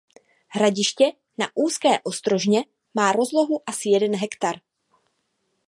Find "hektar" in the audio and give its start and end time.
4.15-4.55